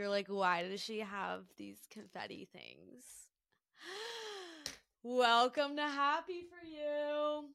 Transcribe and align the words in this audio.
You're 0.00 0.08
like, 0.08 0.28
why 0.28 0.66
does 0.66 0.80
she 0.80 1.00
have 1.00 1.42
these 1.58 1.76
confetti 1.90 2.48
things? 2.50 3.04
welcome 5.02 5.76
to 5.76 5.82
Happy 5.82 6.46
for 6.48 6.66
You. 6.66 7.50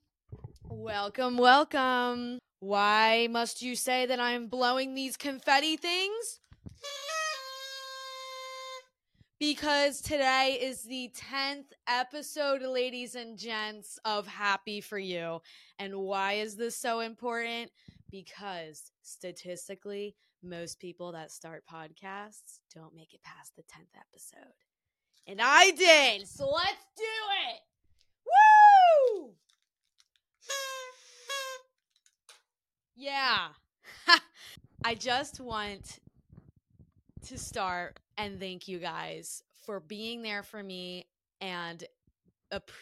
Welcome, 0.70 1.40
welcome. 1.40 2.38
Why 2.60 3.28
must 3.32 3.64
you 3.64 3.76
say 3.76 4.06
that 4.06 4.20
I'm 4.20 4.46
blowing 4.46 4.94
these 4.94 5.18
confetti 5.18 5.76
things? 5.76 6.40
Because 9.40 10.00
today 10.02 10.60
is 10.62 10.84
the 10.84 11.12
10th 11.34 11.72
episode, 11.88 12.62
ladies 12.62 13.16
and 13.16 13.40
gents, 13.40 13.98
of 14.06 14.28
Happy 14.28 14.82
for 14.82 15.00
You. 15.00 15.42
And 15.80 15.96
why 15.96 16.34
is 16.34 16.58
this 16.58 16.78
so 16.78 17.00
important? 17.00 17.72
Because 18.12 18.92
statistically, 19.02 20.16
most 20.46 20.80
people 20.80 21.12
that 21.12 21.32
start 21.32 21.64
podcasts 21.72 22.60
don't 22.74 22.96
make 22.96 23.14
it 23.14 23.24
past 23.24 23.56
the 23.56 23.64
10th 23.64 24.00
episode. 24.00 24.54
And 25.28 25.40
I 25.42 25.72
did. 25.72 26.28
So 26.28 26.50
let's 26.50 26.86
do 26.96 27.04
it. 27.50 27.62
Woo! 29.20 29.34
Yeah. 32.96 33.48
I 34.86 34.96
just 34.96 35.40
want 35.40 36.00
to 37.26 37.38
start 37.38 38.00
and 38.18 38.40
thank 38.40 38.68
you 38.68 38.80
guys 38.80 39.44
for 39.66 39.80
being 39.80 40.22
there 40.22 40.44
for 40.44 40.62
me 40.62 41.08
and 41.42 41.84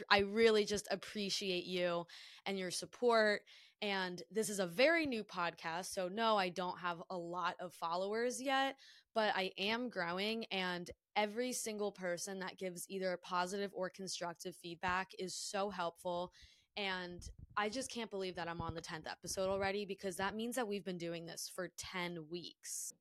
I 0.09 0.19
really 0.19 0.65
just 0.65 0.87
appreciate 0.91 1.65
you 1.65 2.05
and 2.45 2.59
your 2.59 2.71
support 2.71 3.41
and 3.83 4.23
this 4.31 4.47
is 4.47 4.59
a 4.59 4.65
very 4.65 5.05
new 5.05 5.25
podcast. 5.25 5.93
So, 5.93 6.07
no, 6.07 6.37
I 6.37 6.47
don't 6.47 6.79
have 6.79 7.03
a 7.09 7.17
lot 7.17 7.55
of 7.59 7.73
followers 7.73 8.41
yet, 8.41 8.77
but 9.13 9.33
I 9.35 9.51
am 9.57 9.89
growing. 9.89 10.45
And 10.45 10.89
every 11.17 11.51
single 11.51 11.91
person 11.91 12.39
that 12.39 12.57
gives 12.57 12.89
either 12.89 13.19
positive 13.21 13.71
or 13.75 13.89
constructive 13.89 14.55
feedback 14.55 15.11
is 15.19 15.35
so 15.35 15.69
helpful. 15.69 16.31
And 16.77 17.27
I 17.57 17.67
just 17.67 17.91
can't 17.91 18.09
believe 18.09 18.35
that 18.35 18.47
I'm 18.47 18.61
on 18.61 18.73
the 18.73 18.81
10th 18.81 19.11
episode 19.11 19.49
already 19.49 19.83
because 19.83 20.15
that 20.15 20.33
means 20.33 20.55
that 20.55 20.67
we've 20.67 20.85
been 20.85 20.97
doing 20.97 21.25
this 21.25 21.51
for 21.53 21.69
10 21.77 22.23
weeks. 22.31 22.93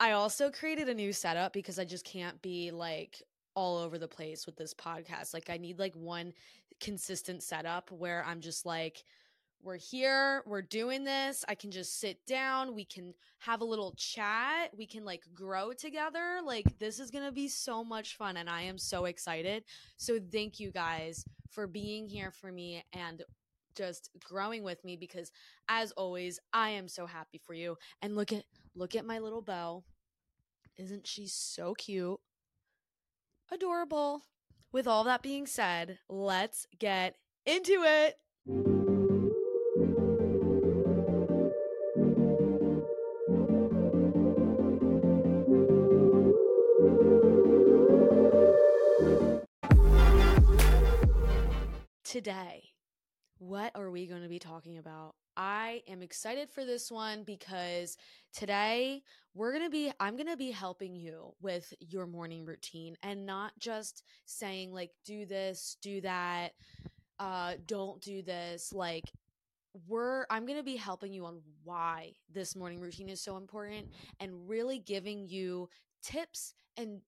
I 0.00 0.12
also 0.12 0.50
created 0.50 0.88
a 0.88 0.94
new 0.94 1.12
setup 1.12 1.52
because 1.52 1.78
I 1.78 1.84
just 1.84 2.04
can't 2.04 2.42
be 2.42 2.72
like 2.72 3.22
all 3.54 3.78
over 3.78 3.98
the 3.98 4.08
place 4.08 4.46
with 4.46 4.56
this 4.56 4.74
podcast. 4.74 5.32
Like, 5.32 5.48
I 5.48 5.58
need 5.58 5.78
like 5.78 5.94
one 5.94 6.32
consistent 6.80 7.44
setup 7.44 7.92
where 7.92 8.24
I'm 8.26 8.40
just 8.40 8.66
like, 8.66 9.04
we're 9.62 9.76
here, 9.76 10.42
we're 10.46 10.62
doing 10.62 11.04
this. 11.04 11.44
I 11.48 11.54
can 11.54 11.70
just 11.70 11.98
sit 12.00 12.24
down, 12.26 12.74
we 12.74 12.84
can 12.84 13.14
have 13.40 13.60
a 13.60 13.64
little 13.64 13.94
chat, 13.96 14.70
we 14.76 14.86
can 14.86 15.04
like 15.04 15.22
grow 15.34 15.72
together. 15.72 16.40
Like, 16.44 16.78
this 16.78 17.00
is 17.00 17.10
gonna 17.10 17.32
be 17.32 17.48
so 17.48 17.82
much 17.82 18.16
fun, 18.16 18.36
and 18.36 18.48
I 18.48 18.62
am 18.62 18.78
so 18.78 19.06
excited. 19.06 19.64
So, 19.96 20.18
thank 20.32 20.60
you 20.60 20.70
guys 20.70 21.24
for 21.50 21.66
being 21.66 22.08
here 22.08 22.30
for 22.30 22.52
me 22.52 22.84
and 22.92 23.22
just 23.76 24.10
growing 24.24 24.64
with 24.64 24.84
me 24.84 24.96
because 24.96 25.30
as 25.68 25.92
always 25.92 26.40
i 26.52 26.68
am 26.68 26.88
so 26.88 27.06
happy 27.06 27.38
for 27.38 27.54
you 27.54 27.76
and 28.02 28.16
look 28.16 28.32
at 28.32 28.42
look 28.74 28.96
at 28.96 29.06
my 29.06 29.20
little 29.20 29.40
bow 29.40 29.84
isn't 30.76 31.06
she 31.06 31.28
so 31.28 31.74
cute 31.74 32.18
adorable 33.52 34.22
with 34.72 34.88
all 34.88 35.04
that 35.04 35.22
being 35.22 35.46
said 35.46 35.98
let's 36.08 36.66
get 36.78 37.14
into 37.46 37.84
it 37.84 38.77
today, 52.18 52.64
what 53.38 53.70
are 53.76 53.92
we 53.92 54.08
going 54.08 54.24
to 54.24 54.28
be 54.28 54.40
talking 54.40 54.78
about? 54.78 55.14
I 55.36 55.82
am 55.86 56.02
excited 56.02 56.50
for 56.50 56.64
this 56.64 56.90
one 56.90 57.22
because 57.22 57.96
today 58.34 59.04
we're 59.34 59.52
going 59.52 59.62
to 59.62 59.70
be, 59.70 59.92
I'm 60.00 60.16
going 60.16 60.26
to 60.26 60.36
be 60.36 60.50
helping 60.50 60.96
you 60.96 61.32
with 61.40 61.72
your 61.78 62.08
morning 62.08 62.44
routine 62.44 62.96
and 63.04 63.24
not 63.24 63.52
just 63.60 64.02
saying, 64.26 64.72
like, 64.72 64.90
do 65.04 65.26
this, 65.26 65.76
do 65.80 66.00
that, 66.00 66.54
uh, 67.20 67.52
don't 67.66 68.00
do 68.02 68.20
this. 68.20 68.72
Like, 68.72 69.04
we're 69.86 70.26
I'm 70.28 70.44
going 70.44 70.58
to 70.58 70.64
be 70.64 70.74
helping 70.74 71.12
you 71.12 71.24
on 71.24 71.40
why 71.62 72.14
this 72.34 72.56
morning 72.56 72.80
routine 72.80 73.08
is 73.08 73.20
so 73.20 73.36
important 73.36 73.86
and 74.18 74.48
really 74.48 74.80
giving 74.80 75.28
you 75.28 75.68
tips 76.02 76.54
and 76.76 77.00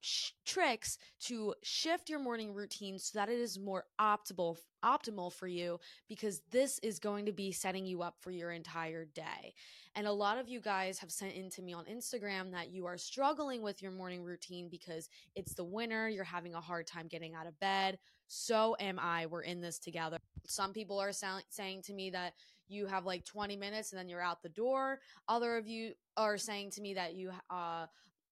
sh- 0.00 0.30
tricks 0.44 0.98
to 1.20 1.54
shift 1.62 2.08
your 2.08 2.18
morning 2.18 2.54
routine 2.54 2.98
so 2.98 3.18
that 3.18 3.28
it 3.28 3.38
is 3.38 3.58
more 3.58 3.84
optimal 4.00 4.56
optimal 4.84 5.32
for 5.32 5.48
you 5.48 5.78
because 6.08 6.40
this 6.50 6.78
is 6.80 6.98
going 6.98 7.26
to 7.26 7.32
be 7.32 7.50
setting 7.50 7.84
you 7.84 8.02
up 8.02 8.14
for 8.20 8.30
your 8.30 8.52
entire 8.52 9.04
day. 9.04 9.52
And 9.94 10.06
a 10.06 10.12
lot 10.12 10.38
of 10.38 10.48
you 10.48 10.60
guys 10.60 10.98
have 11.00 11.10
sent 11.10 11.34
in 11.34 11.50
to 11.50 11.62
me 11.62 11.72
on 11.72 11.84
Instagram 11.86 12.52
that 12.52 12.70
you 12.70 12.86
are 12.86 12.96
struggling 12.96 13.62
with 13.62 13.82
your 13.82 13.90
morning 13.90 14.22
routine 14.22 14.68
because 14.70 15.08
it's 15.34 15.54
the 15.54 15.64
winter, 15.64 16.08
you're 16.08 16.24
having 16.24 16.54
a 16.54 16.60
hard 16.60 16.86
time 16.86 17.08
getting 17.08 17.34
out 17.34 17.46
of 17.46 17.58
bed. 17.58 17.98
So 18.28 18.76
am 18.78 18.98
I. 18.98 19.26
We're 19.26 19.42
in 19.42 19.60
this 19.60 19.78
together. 19.78 20.18
Some 20.46 20.72
people 20.72 21.00
are 21.00 21.12
sa- 21.12 21.40
saying 21.48 21.82
to 21.82 21.94
me 21.94 22.10
that 22.10 22.34
you 22.68 22.86
have 22.86 23.04
like 23.06 23.24
20 23.24 23.56
minutes 23.56 23.92
and 23.92 23.98
then 23.98 24.08
you're 24.08 24.22
out 24.22 24.42
the 24.42 24.48
door. 24.50 25.00
Other 25.26 25.56
of 25.56 25.66
you 25.66 25.94
are 26.16 26.38
saying 26.38 26.70
to 26.72 26.82
me 26.82 26.94
that 26.94 27.14
you 27.14 27.32
uh, 27.50 27.86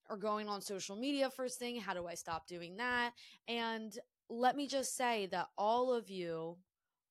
or 0.08 0.16
going 0.16 0.48
on 0.48 0.60
social 0.60 0.96
media 0.96 1.30
first 1.30 1.58
thing. 1.58 1.80
How 1.80 1.94
do 1.94 2.06
I 2.06 2.14
stop 2.14 2.46
doing 2.46 2.76
that? 2.76 3.12
And 3.48 3.96
let 4.28 4.56
me 4.56 4.66
just 4.66 4.96
say 4.96 5.26
that 5.26 5.48
all 5.56 5.92
of 5.92 6.10
you 6.10 6.56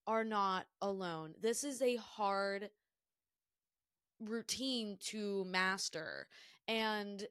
are 0.08 0.24
not 0.24 0.66
alone. 0.82 1.34
This 1.42 1.64
is 1.64 1.82
a 1.82 1.96
hard 1.96 2.70
routine 4.20 4.98
to 5.00 5.46
master. 5.46 6.28
And 6.68 7.26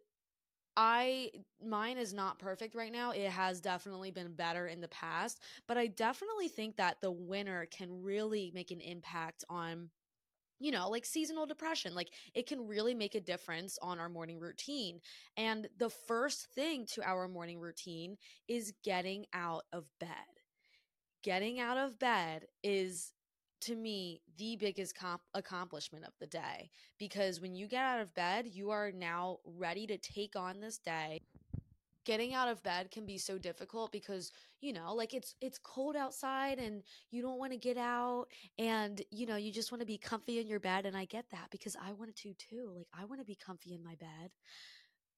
I 0.77 1.31
mine 1.65 1.99
is 1.99 2.13
not 2.13 2.39
perfect 2.39 2.75
right 2.75 2.93
now. 2.93 3.13
It 3.13 3.31
has 3.31 3.61
definitely 3.61 4.11
been 4.11 4.33
better 4.35 4.67
in 4.67 4.81
the 4.81 4.89
past, 4.89 5.41
but 5.69 5.79
I 5.79 5.87
definitely 5.87 6.49
think 6.49 6.77
that 6.77 7.01
the 7.01 7.13
winner 7.13 7.67
can 7.67 8.03
really 8.03 8.51
make 8.55 8.71
an 8.71 8.81
impact 8.81 9.45
on 9.49 9.91
you 10.65 10.71
know, 10.71 10.89
like 10.89 11.05
seasonal 11.05 11.47
depression. 11.47 11.95
Like 11.95 12.09
it 12.35 12.47
can 12.47 12.67
really 12.67 12.95
make 12.95 13.15
a 13.15 13.21
difference 13.21 13.79
on 13.83 13.99
our 13.99 14.09
morning 14.09 14.41
routine. 14.41 15.01
And 15.37 15.69
the 15.79 15.91
first 15.91 16.47
thing 16.55 16.87
to 16.95 17.03
our 17.07 17.29
morning 17.29 17.61
routine 17.61 18.17
is 18.49 18.73
getting 18.83 19.27
out 19.35 19.65
of 19.73 19.91
bed. 20.01 20.09
Getting 21.23 21.61
out 21.61 21.77
of 21.79 21.99
bed 21.99 22.47
is 22.63 23.13
to 23.63 23.75
me 23.77 24.21
the 24.37 24.57
biggest 24.57 24.95
comp- 24.95 25.23
accomplishment 25.35 26.05
of 26.05 26.13
the 26.21 26.27
day 26.27 26.71
because 26.99 27.41
when 27.41 27.55
you 27.55 27.67
get 27.67 27.83
out 27.83 28.01
of 28.01 28.15
bed, 28.15 28.47
you 28.47 28.71
are 28.71 28.93
now 28.93 29.39
ready 29.45 29.87
to 29.87 29.97
take 29.99 30.37
on 30.37 30.61
this 30.61 30.79
day 30.79 31.21
getting 32.05 32.35
out 32.35 32.49
of 32.49 32.63
bed 32.63 32.91
can 32.91 33.07
be 33.07 33.19
so 33.19 33.39
difficult 33.39 33.93
because 33.93 34.33
you 34.61 34.73
know 34.73 34.95
like 34.95 35.15
it's 35.15 35.35
it's 35.41 35.59
cold 35.59 35.97
outside 35.97 36.59
and 36.59 36.83
you 37.11 37.23
don't 37.23 37.39
want 37.39 37.53
to 37.53 37.59
get 37.59 37.77
out 37.77 38.27
and 38.59 39.03
you 39.11 39.27
know 39.27 39.37
you 39.37 39.53
just 39.53 39.73
want 39.73 39.81
to 39.81 39.87
be 39.87 39.99
comfy 39.99 40.39
in 40.39 40.47
your 40.47 40.61
bed 40.61 40.87
and 40.87 40.97
I 40.97 41.05
get 41.05 41.25
that 41.31 41.49
because 41.51 41.77
I 41.77 41.93
wanted 41.93 42.17
to 42.17 42.35
too 42.35 42.73
like 42.77 42.89
I 42.99 43.05
want 43.05 43.21
to 43.21 43.25
be 43.27 43.37
comfy 43.37 43.75
in 43.75 43.83
my 43.83 43.95
bed 43.97 44.31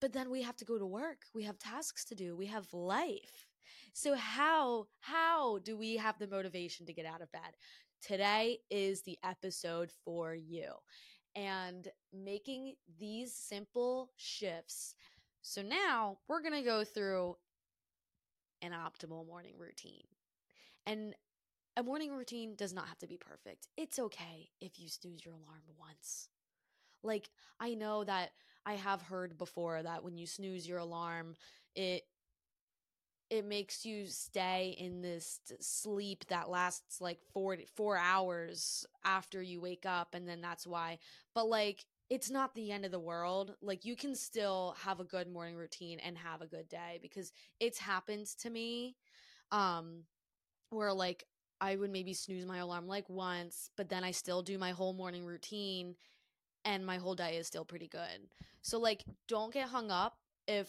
but 0.00 0.12
then 0.12 0.30
we 0.30 0.42
have 0.42 0.56
to 0.56 0.64
go 0.64 0.78
to 0.78 0.86
work 0.86 1.22
we 1.34 1.44
have 1.44 1.58
tasks 1.58 2.04
to 2.06 2.14
do 2.14 2.36
we 2.36 2.46
have 2.46 2.72
life. 2.72 3.46
So 3.92 4.14
how 4.14 4.86
how 5.00 5.58
do 5.58 5.76
we 5.76 5.96
have 5.96 6.18
the 6.18 6.28
motivation 6.28 6.86
to 6.86 6.92
get 6.92 7.06
out 7.06 7.22
of 7.22 7.32
bed? 7.32 7.56
Today 8.02 8.58
is 8.70 9.02
the 9.02 9.18
episode 9.24 9.90
for 10.04 10.34
you 10.34 10.70
and 11.34 11.88
making 12.12 12.74
these 12.98 13.34
simple 13.34 14.10
shifts 14.16 14.94
so 15.46 15.62
now 15.62 16.18
we're 16.26 16.40
going 16.40 16.54
to 16.54 16.62
go 16.62 16.82
through 16.82 17.36
an 18.62 18.72
optimal 18.72 19.24
morning 19.24 19.54
routine. 19.56 20.02
And 20.84 21.14
a 21.76 21.84
morning 21.84 22.10
routine 22.10 22.56
does 22.56 22.72
not 22.72 22.88
have 22.88 22.98
to 22.98 23.06
be 23.06 23.16
perfect. 23.16 23.68
It's 23.76 24.00
okay 24.00 24.50
if 24.60 24.80
you 24.80 24.88
snooze 24.88 25.24
your 25.24 25.34
alarm 25.34 25.62
once. 25.78 26.28
Like, 27.04 27.30
I 27.60 27.74
know 27.74 28.02
that 28.02 28.30
I 28.64 28.72
have 28.74 29.02
heard 29.02 29.38
before 29.38 29.80
that 29.84 30.02
when 30.02 30.16
you 30.16 30.26
snooze 30.26 30.66
your 30.66 30.78
alarm, 30.78 31.36
it 31.76 32.02
it 33.30 33.44
makes 33.44 33.84
you 33.84 34.06
stay 34.06 34.76
in 34.78 35.02
this 35.02 35.40
sleep 35.60 36.24
that 36.28 36.48
lasts 36.48 37.00
like 37.00 37.18
four 37.32 37.56
four 37.74 37.96
hours 37.96 38.86
after 39.04 39.42
you 39.42 39.60
wake 39.60 39.84
up 39.84 40.14
and 40.14 40.28
then 40.28 40.40
that's 40.40 40.64
why 40.64 40.96
but 41.34 41.48
like 41.48 41.84
it's 42.08 42.30
not 42.30 42.54
the 42.54 42.70
end 42.70 42.84
of 42.84 42.92
the 42.92 43.00
world. 43.00 43.54
Like 43.60 43.84
you 43.84 43.96
can 43.96 44.14
still 44.14 44.76
have 44.82 45.00
a 45.00 45.04
good 45.04 45.28
morning 45.28 45.56
routine 45.56 45.98
and 46.00 46.16
have 46.18 46.40
a 46.40 46.46
good 46.46 46.68
day 46.68 46.98
because 47.02 47.32
it's 47.60 47.78
happened 47.78 48.26
to 48.40 48.50
me 48.50 48.96
um 49.52 50.02
where 50.70 50.92
like 50.92 51.24
I 51.60 51.76
would 51.76 51.90
maybe 51.90 52.12
snooze 52.12 52.44
my 52.44 52.58
alarm 52.58 52.86
like 52.86 53.08
once, 53.08 53.70
but 53.76 53.88
then 53.88 54.04
I 54.04 54.10
still 54.10 54.42
do 54.42 54.58
my 54.58 54.72
whole 54.72 54.92
morning 54.92 55.24
routine 55.24 55.94
and 56.64 56.84
my 56.84 56.98
whole 56.98 57.14
day 57.14 57.36
is 57.36 57.46
still 57.46 57.64
pretty 57.64 57.88
good. 57.88 58.28
So 58.62 58.78
like 58.78 59.04
don't 59.28 59.52
get 59.54 59.68
hung 59.68 59.90
up 59.90 60.16
if 60.46 60.68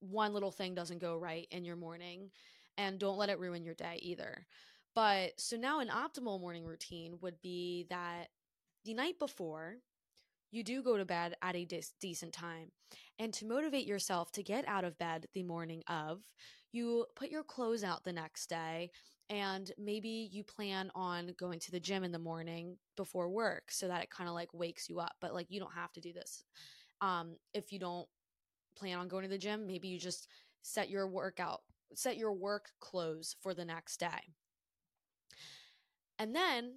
one 0.00 0.32
little 0.32 0.50
thing 0.50 0.74
doesn't 0.74 1.00
go 1.00 1.16
right 1.16 1.46
in 1.50 1.64
your 1.64 1.76
morning 1.76 2.30
and 2.78 2.98
don't 2.98 3.18
let 3.18 3.28
it 3.28 3.38
ruin 3.38 3.64
your 3.64 3.74
day 3.74 3.98
either. 4.02 4.46
But 4.94 5.32
so 5.38 5.56
now 5.56 5.80
an 5.80 5.88
optimal 5.88 6.40
morning 6.40 6.64
routine 6.64 7.18
would 7.20 7.40
be 7.40 7.86
that 7.90 8.28
the 8.84 8.94
night 8.94 9.18
before 9.18 9.76
you 10.52 10.62
do 10.62 10.82
go 10.82 10.96
to 10.96 11.04
bed 11.04 11.34
at 11.42 11.56
a 11.56 11.64
de- 11.64 11.82
decent 12.00 12.32
time. 12.32 12.70
And 13.18 13.32
to 13.34 13.46
motivate 13.46 13.86
yourself 13.86 14.30
to 14.32 14.42
get 14.42 14.68
out 14.68 14.84
of 14.84 14.98
bed 14.98 15.26
the 15.34 15.42
morning 15.42 15.82
of, 15.88 16.22
you 16.72 17.06
put 17.16 17.30
your 17.30 17.42
clothes 17.42 17.84
out 17.84 18.04
the 18.04 18.12
next 18.12 18.48
day 18.48 18.90
and 19.28 19.70
maybe 19.78 20.28
you 20.32 20.44
plan 20.44 20.90
on 20.94 21.32
going 21.38 21.58
to 21.60 21.70
the 21.70 21.80
gym 21.80 22.04
in 22.04 22.12
the 22.12 22.18
morning 22.18 22.76
before 22.96 23.30
work 23.30 23.70
so 23.70 23.88
that 23.88 24.02
it 24.02 24.10
kind 24.10 24.28
of 24.28 24.34
like 24.34 24.52
wakes 24.54 24.88
you 24.88 25.00
up. 25.00 25.12
But 25.20 25.34
like 25.34 25.46
you 25.50 25.60
don't 25.60 25.74
have 25.74 25.92
to 25.92 26.00
do 26.00 26.12
this. 26.12 26.44
Um 27.00 27.36
if 27.54 27.72
you 27.72 27.78
don't 27.78 28.08
plan 28.76 28.98
on 28.98 29.08
going 29.08 29.22
to 29.22 29.28
the 29.28 29.38
gym 29.38 29.66
maybe 29.66 29.88
you 29.88 29.98
just 29.98 30.28
set 30.62 30.90
your 30.90 31.06
workout 31.08 31.62
set 31.94 32.16
your 32.16 32.32
work 32.32 32.70
clothes 32.80 33.36
for 33.42 33.54
the 33.54 33.64
next 33.64 33.98
day. 33.98 34.34
And 36.18 36.34
then 36.34 36.74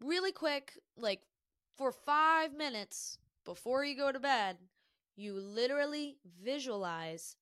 really 0.00 0.32
quick 0.32 0.72
like 0.96 1.20
for 1.76 1.92
5 1.92 2.54
minutes 2.54 3.18
before 3.44 3.84
you 3.84 3.96
go 3.96 4.12
to 4.12 4.20
bed 4.20 4.58
you 5.16 5.34
literally 5.34 6.16
visualize 6.42 7.36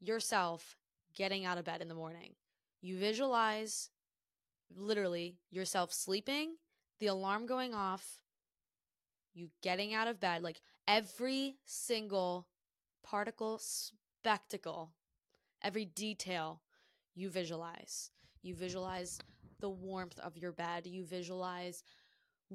yourself 0.00 0.76
getting 1.14 1.44
out 1.44 1.58
of 1.58 1.64
bed 1.64 1.80
in 1.80 1.88
the 1.88 1.94
morning. 1.94 2.32
You 2.80 2.98
visualize 2.98 3.90
literally 4.74 5.38
yourself 5.50 5.92
sleeping, 5.92 6.56
the 6.98 7.06
alarm 7.06 7.46
going 7.46 7.74
off, 7.74 8.20
you 9.32 9.48
getting 9.62 9.94
out 9.94 10.08
of 10.08 10.20
bed, 10.20 10.42
like 10.42 10.60
every 10.88 11.56
single 11.64 12.46
particle, 13.02 13.58
spectacle, 13.58 14.90
every 15.62 15.84
detail 15.84 16.60
you 17.14 17.30
visualize. 17.30 18.10
You 18.42 18.54
visualize 18.54 19.18
the 19.60 19.70
warmth 19.70 20.18
of 20.18 20.36
your 20.36 20.52
bed. 20.52 20.86
You 20.86 21.04
visualize 21.04 21.82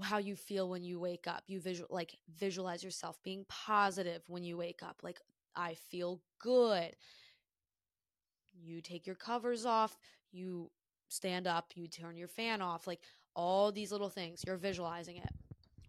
how 0.01 0.17
you 0.17 0.35
feel 0.35 0.69
when 0.69 0.83
you 0.83 0.99
wake 0.99 1.27
up. 1.27 1.43
You 1.47 1.59
visual 1.59 1.87
like 1.91 2.17
visualize 2.37 2.83
yourself 2.83 3.17
being 3.23 3.45
positive 3.49 4.23
when 4.27 4.43
you 4.43 4.57
wake 4.57 4.81
up. 4.83 5.01
Like 5.03 5.19
I 5.55 5.75
feel 5.75 6.21
good 6.39 6.95
you 8.53 8.81
take 8.81 9.05
your 9.05 9.15
covers 9.15 9.65
off, 9.65 9.97
you 10.31 10.69
stand 11.07 11.47
up, 11.47 11.71
you 11.75 11.87
turn 11.87 12.17
your 12.17 12.27
fan 12.27 12.61
off, 12.61 12.87
like 12.87 13.01
all 13.35 13.71
these 13.71 13.91
little 13.91 14.09
things. 14.09 14.43
You're 14.45 14.57
visualizing 14.57 15.17
it. 15.17 15.29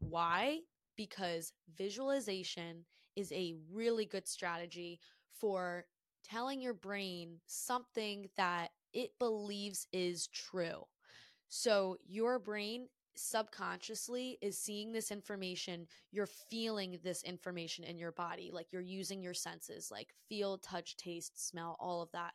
Why? 0.00 0.61
Because 0.96 1.53
visualization 1.76 2.85
is 3.17 3.32
a 3.32 3.56
really 3.73 4.06
good 4.06 4.26
strategy 4.29 5.00
for 5.38 5.85
telling 6.25 6.61
your 6.61 6.75
brain 6.75 7.41
something 7.46 8.29
that 8.37 8.70
it 8.93 9.11
believes 9.19 9.87
is 9.93 10.29
true. 10.29 10.85
So 11.49 11.96
your 12.06 12.38
brain 12.38 12.87
subconsciously 13.20 14.38
is 14.40 14.58
seeing 14.58 14.93
this 14.93 15.11
information, 15.11 15.87
you're 16.11 16.26
feeling 16.26 16.99
this 17.02 17.22
information 17.22 17.84
in 17.84 17.99
your 17.99 18.12
body. 18.12 18.50
Like 18.52 18.72
you're 18.72 18.82
using 18.82 19.22
your 19.22 19.34
senses, 19.34 19.90
like 19.90 20.08
feel, 20.28 20.58
touch, 20.58 20.96
taste, 20.96 21.49
smell, 21.49 21.76
all 21.78 22.02
of 22.02 22.11
that 22.12 22.32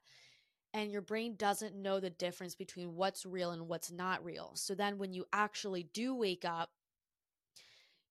and 0.75 0.91
your 0.91 1.01
brain 1.01 1.35
doesn't 1.37 1.73
know 1.73 2.01
the 2.01 2.09
difference 2.09 2.53
between 2.53 2.95
what's 2.95 3.25
real 3.25 3.51
and 3.51 3.69
what's 3.69 3.93
not 3.93 4.23
real. 4.25 4.51
So 4.55 4.75
then 4.75 4.97
when 4.97 5.13
you 5.13 5.25
actually 5.31 5.83
do 5.93 6.13
wake 6.13 6.43
up, 6.43 6.69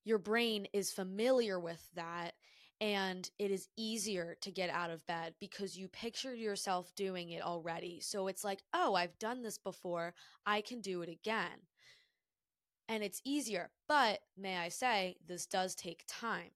your 0.02 0.16
brain 0.16 0.66
is 0.72 0.90
familiar 0.90 1.60
with 1.60 1.86
that 1.94 2.32
and 2.80 3.28
it 3.38 3.50
is 3.50 3.68
easier 3.76 4.36
to 4.40 4.50
get 4.50 4.70
out 4.70 4.88
of 4.88 5.06
bed 5.06 5.34
because 5.40 5.76
you 5.76 5.88
pictured 5.88 6.38
yourself 6.38 6.90
doing 6.96 7.30
it 7.30 7.42
already. 7.42 8.00
So 8.00 8.28
it's 8.28 8.44
like, 8.44 8.62
oh, 8.72 8.94
I've 8.94 9.18
done 9.18 9.42
this 9.42 9.58
before, 9.58 10.14
I 10.46 10.62
can 10.62 10.80
do 10.80 11.02
it 11.02 11.10
again. 11.10 11.66
And 12.88 13.02
it's 13.02 13.22
easier. 13.24 13.70
But 13.88 14.20
may 14.36 14.56
I 14.58 14.68
say, 14.68 15.16
this 15.26 15.46
does 15.46 15.74
take 15.74 16.04
time. 16.06 16.50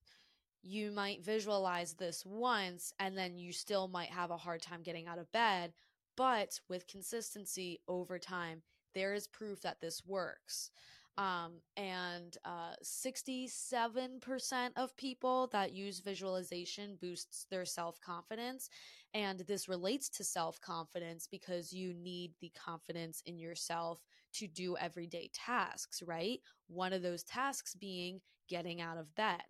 You 0.62 0.90
might 0.90 1.24
visualize 1.24 1.94
this 1.94 2.24
once 2.26 2.92
and 2.98 3.16
then 3.16 3.38
you 3.38 3.52
still 3.52 3.88
might 3.88 4.10
have 4.10 4.30
a 4.30 4.36
hard 4.36 4.60
time 4.60 4.82
getting 4.82 5.06
out 5.06 5.18
of 5.18 5.30
bed 5.32 5.72
but 6.18 6.58
with 6.68 6.88
consistency 6.88 7.78
over 7.86 8.18
time, 8.18 8.62
there 8.92 9.14
is 9.14 9.28
proof 9.28 9.60
that 9.62 9.80
this 9.80 10.02
works. 10.04 10.72
Um, 11.16 11.60
and 11.76 12.36
uh, 12.44 12.74
67% 12.82 14.70
of 14.76 14.96
people 14.96 15.46
that 15.52 15.72
use 15.72 16.00
visualization 16.00 16.98
boosts 17.00 17.46
their 17.50 17.64
self 17.64 18.00
confidence. 18.00 18.68
And 19.14 19.40
this 19.40 19.68
relates 19.68 20.08
to 20.10 20.24
self 20.24 20.60
confidence 20.60 21.28
because 21.30 21.72
you 21.72 21.94
need 21.94 22.32
the 22.40 22.50
confidence 22.50 23.22
in 23.24 23.38
yourself 23.38 24.04
to 24.34 24.46
do 24.46 24.76
everyday 24.76 25.30
tasks, 25.32 26.02
right? 26.06 26.40
One 26.68 26.92
of 26.92 27.02
those 27.02 27.22
tasks 27.22 27.74
being 27.74 28.20
getting 28.48 28.80
out 28.80 28.98
of 28.98 29.14
bed. 29.14 29.42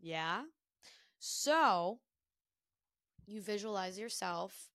Yeah. 0.00 0.42
So 1.18 2.00
you 3.26 3.40
visualize 3.40 3.98
yourself 3.98 4.70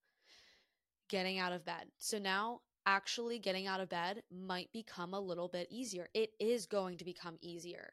getting 1.10 1.40
out 1.40 1.52
of 1.52 1.66
bed. 1.66 1.88
So 1.98 2.20
now 2.20 2.62
actually 2.86 3.40
getting 3.40 3.68
out 3.68 3.80
of 3.80 3.90
bed 3.90 4.24
might 4.32 4.72
become 4.72 5.14
a 5.14 5.20
little 5.20 5.48
bit 5.48 5.68
easier. 5.72 6.08
It 6.14 6.32
is 6.40 6.66
going 6.66 6.98
to 6.98 7.06
become 7.06 7.38
easier. 7.42 7.92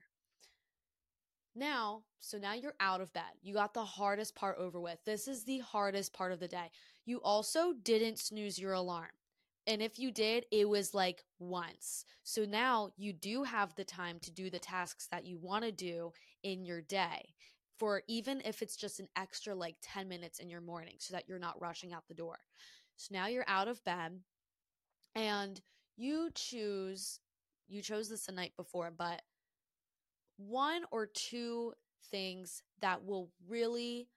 Now, 1.55 2.05
so 2.19 2.39
now 2.39 2.55
you're 2.55 2.75
out 2.81 3.01
of 3.01 3.13
bed. 3.13 3.25
You 3.43 3.55
got 3.55 3.75
the 3.75 3.85
hardest 3.85 4.35
part 4.35 4.57
over 4.59 4.81
with. 4.81 4.99
This 5.05 5.29
is 5.29 5.45
the 5.45 5.59
hardest 5.59 6.15
part 6.15 6.33
of 6.33 6.41
the 6.41 6.49
day. 6.49 6.71
You 7.05 7.21
also 7.23 7.75
didn't 7.83 8.19
snooze 8.19 8.59
your 8.59 8.73
alarm. 8.73 9.11
And 9.67 9.81
if 9.81 9.99
you 9.99 10.11
did, 10.11 10.47
it 10.51 10.69
was 10.69 10.95
like 10.95 11.23
once. 11.39 12.05
So 12.25 12.45
now 12.45 12.91
you 12.97 13.13
do 13.13 13.45
have 13.45 13.75
the 13.75 13.85
time 13.85 14.19
to 14.23 14.33
do 14.33 14.51
the 14.51 14.59
tasks 14.59 15.07
that 15.11 15.25
you 15.25 15.39
want 15.39 15.65
to 15.65 15.73
do 15.73 16.13
in 16.43 16.65
your 16.65 16.81
day. 16.81 17.35
For 17.79 18.03
even 18.09 18.43
if 18.45 18.63
it's 18.63 18.77
just 18.77 19.01
an 19.01 19.09
extra 19.17 19.55
like 19.55 19.77
10 19.83 20.09
minutes 20.09 20.39
in 20.39 20.51
your 20.51 20.61
morning 20.61 20.97
so 20.99 21.15
that 21.15 21.25
you're 21.29 21.39
not 21.39 21.61
rushing 21.61 21.93
out 21.93 22.05
the 22.09 22.15
door. 22.15 22.39
So 22.97 23.15
now 23.15 23.27
you're 23.27 23.45
out 23.49 23.69
of 23.69 23.85
bed 23.85 24.21
and 25.15 25.61
you 25.97 26.31
choose, 26.35 27.21
you 27.69 27.83
chose 27.83 28.09
this 28.09 28.27
the 28.27 28.33
night 28.33 28.53
before, 28.57 28.93
but 28.97 29.23
one 30.37 30.83
or 30.91 31.07
two 31.07 31.73
things 32.11 32.63
that 32.81 33.05
will 33.05 33.31
really 33.49 34.09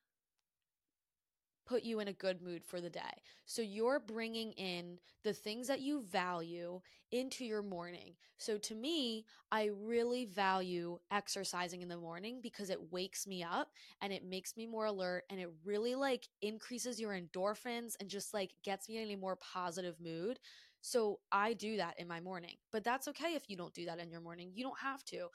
put 1.66 1.84
you 1.84 2.00
in 2.00 2.08
a 2.08 2.14
good 2.14 2.42
mood 2.42 2.64
for 2.64 2.80
the 2.80 2.90
day. 2.90 3.22
So 3.46 3.62
you're 3.62 4.00
bringing 4.00 4.52
in 4.54 5.00
the 5.24 5.34
things 5.34 5.68
that 5.68 5.82
you 5.82 6.02
value 6.02 6.82
into 7.12 7.46
your 7.46 7.64
morning. 7.64 8.14
So 8.38 8.58
to 8.58 8.76
me, 8.76 9.26
I 9.52 9.70
really 9.82 10.26
value 10.26 11.00
exercising 11.12 11.82
in 11.82 11.88
the 11.88 11.98
morning 11.98 12.40
because 12.42 12.70
it 12.70 12.92
wakes 12.92 13.26
me 13.26 13.44
up 13.44 13.70
and 14.02 14.12
it 14.12 14.26
makes 14.26 14.58
me 14.58 14.68
more 14.68 14.86
alert 14.86 15.24
and 15.30 15.40
it 15.40 15.52
really 15.64 15.96
like 15.96 16.28
increases 16.42 17.00
your 17.00 17.14
endorphins 17.14 17.94
and 18.00 18.10
just 18.10 18.34
like 18.34 18.52
gets 18.64 18.90
me 18.90 19.02
in 19.02 19.10
a 19.10 19.16
more 19.16 19.38
positive 19.38 19.96
mood. 20.00 20.40
So 20.82 21.20
I 21.32 21.54
do 21.54 21.78
that 21.78 22.00
in 22.00 22.08
my 22.08 22.20
morning. 22.20 22.58
But 22.72 22.84
that's 22.84 23.08
okay 23.08 23.34
if 23.36 23.50
you 23.50 23.58
don't 23.58 23.74
do 23.74 23.86
that 23.86 24.00
in 24.00 24.12
your 24.12 24.22
morning. 24.22 24.52
You 24.54 24.64
don't 24.64 24.80
have 24.80 25.04
to. 25.06 25.28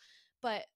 But 0.42 0.66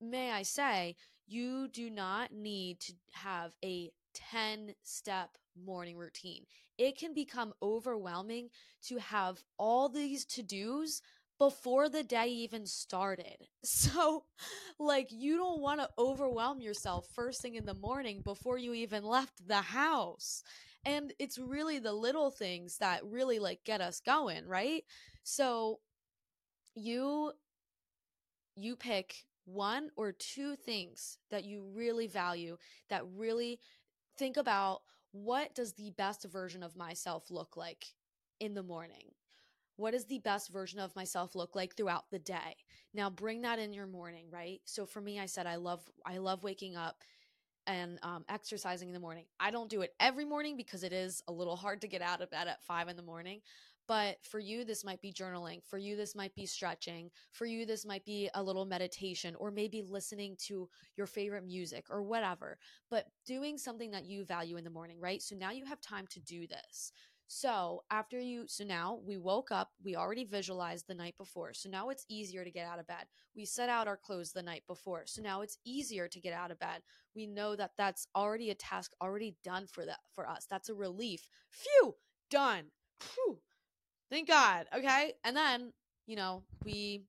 may 0.00 0.30
I 0.30 0.42
say, 0.42 0.96
you 1.26 1.68
do 1.68 1.90
not 1.90 2.32
need 2.32 2.80
to 2.80 2.92
have 3.12 3.52
a 3.64 3.90
10 4.30 4.74
step 4.82 5.30
morning 5.64 5.96
routine. 5.96 6.44
It 6.78 6.98
can 6.98 7.14
become 7.14 7.52
overwhelming 7.62 8.48
to 8.88 8.98
have 8.98 9.42
all 9.58 9.88
these 9.88 10.24
to 10.26 10.42
dos 10.42 11.00
before 11.38 11.88
the 11.88 12.02
day 12.02 12.28
even 12.28 12.66
started. 12.66 13.36
So, 13.64 14.24
like, 14.78 15.08
you 15.10 15.36
don't 15.36 15.60
want 15.60 15.80
to 15.80 15.88
overwhelm 15.98 16.60
yourself 16.60 17.08
first 17.14 17.42
thing 17.42 17.56
in 17.56 17.66
the 17.66 17.74
morning 17.74 18.20
before 18.22 18.58
you 18.58 18.74
even 18.74 19.04
left 19.04 19.46
the 19.46 19.62
house. 19.62 20.42
And 20.84 21.12
it's 21.18 21.38
really 21.38 21.78
the 21.80 21.92
little 21.92 22.30
things 22.30 22.78
that 22.78 23.04
really 23.04 23.38
like 23.40 23.64
get 23.64 23.80
us 23.80 24.00
going, 24.00 24.46
right? 24.46 24.84
So, 25.24 25.80
you 26.74 27.32
you 28.56 28.76
pick 28.76 29.24
one 29.44 29.90
or 29.96 30.12
two 30.12 30.56
things 30.56 31.18
that 31.30 31.44
you 31.44 31.62
really 31.74 32.06
value 32.06 32.56
that 32.88 33.02
really 33.16 33.60
think 34.16 34.36
about 34.36 34.82
what 35.12 35.54
does 35.54 35.72
the 35.72 35.90
best 35.90 36.24
version 36.24 36.62
of 36.62 36.76
myself 36.76 37.30
look 37.30 37.56
like 37.56 37.94
in 38.40 38.54
the 38.54 38.62
morning? 38.62 39.12
What 39.76 39.92
does 39.92 40.06
the 40.06 40.18
best 40.18 40.50
version 40.50 40.80
of 40.80 40.96
myself 40.96 41.34
look 41.34 41.54
like 41.54 41.76
throughout 41.76 42.10
the 42.10 42.18
day? 42.18 42.56
Now 42.94 43.10
bring 43.10 43.42
that 43.42 43.58
in 43.58 43.72
your 43.72 43.86
morning, 43.86 44.26
right? 44.30 44.60
So 44.64 44.86
for 44.86 45.00
me, 45.00 45.20
I 45.20 45.26
said 45.26 45.46
I 45.46 45.56
love 45.56 45.82
I 46.04 46.18
love 46.18 46.42
waking 46.42 46.76
up 46.76 47.02
and 47.66 47.98
um, 48.02 48.24
exercising 48.28 48.88
in 48.88 48.94
the 48.94 49.00
morning. 49.00 49.24
I 49.40 49.50
don't 49.50 49.68
do 49.68 49.82
it 49.82 49.94
every 50.00 50.24
morning 50.24 50.56
because 50.56 50.82
it 50.82 50.92
is 50.92 51.22
a 51.28 51.32
little 51.32 51.56
hard 51.56 51.80
to 51.82 51.88
get 51.88 52.00
out 52.00 52.22
of 52.22 52.30
bed 52.30 52.48
at 52.48 52.62
five 52.62 52.88
in 52.88 52.96
the 52.96 53.02
morning. 53.02 53.40
But 53.88 54.16
for 54.22 54.38
you, 54.38 54.64
this 54.64 54.84
might 54.84 55.00
be 55.00 55.12
journaling. 55.12 55.62
For 55.64 55.78
you, 55.78 55.96
this 55.96 56.14
might 56.14 56.34
be 56.34 56.46
stretching. 56.46 57.10
For 57.32 57.46
you, 57.46 57.66
this 57.66 57.86
might 57.86 58.04
be 58.04 58.28
a 58.34 58.42
little 58.42 58.64
meditation 58.64 59.34
or 59.38 59.50
maybe 59.50 59.82
listening 59.82 60.36
to 60.46 60.68
your 60.96 61.06
favorite 61.06 61.46
music 61.46 61.86
or 61.90 62.02
whatever. 62.02 62.58
But 62.90 63.06
doing 63.24 63.58
something 63.58 63.92
that 63.92 64.06
you 64.06 64.24
value 64.24 64.56
in 64.56 64.64
the 64.64 64.70
morning, 64.70 64.98
right? 65.00 65.22
So 65.22 65.36
now 65.36 65.50
you 65.50 65.64
have 65.64 65.80
time 65.80 66.06
to 66.10 66.20
do 66.20 66.46
this. 66.46 66.92
So 67.28 67.82
after 67.90 68.20
you, 68.20 68.44
so 68.46 68.64
now 68.64 69.00
we 69.04 69.16
woke 69.16 69.50
up, 69.50 69.70
we 69.84 69.96
already 69.96 70.24
visualized 70.24 70.86
the 70.86 70.94
night 70.94 71.16
before. 71.18 71.54
So 71.54 71.68
now 71.68 71.88
it's 71.88 72.06
easier 72.08 72.44
to 72.44 72.50
get 72.50 72.66
out 72.66 72.78
of 72.78 72.86
bed. 72.86 73.06
We 73.34 73.44
set 73.44 73.68
out 73.68 73.88
our 73.88 73.96
clothes 73.96 74.32
the 74.32 74.42
night 74.42 74.62
before. 74.68 75.02
So 75.06 75.22
now 75.22 75.40
it's 75.40 75.58
easier 75.64 76.06
to 76.06 76.20
get 76.20 76.32
out 76.32 76.52
of 76.52 76.60
bed. 76.60 76.82
We 77.16 77.26
know 77.26 77.56
that 77.56 77.72
that's 77.76 78.06
already 78.14 78.50
a 78.50 78.54
task 78.54 78.92
already 79.00 79.34
done 79.42 79.66
for 79.66 79.84
that 79.84 79.98
for 80.14 80.28
us. 80.28 80.46
That's 80.48 80.68
a 80.68 80.74
relief. 80.74 81.26
Phew, 81.50 81.96
done. 82.30 82.66
Phew. 83.00 83.40
Thank 84.10 84.28
God. 84.28 84.66
Okay. 84.76 85.14
And 85.24 85.36
then, 85.36 85.72
you 86.06 86.16
know, 86.16 86.42
we 86.64 87.04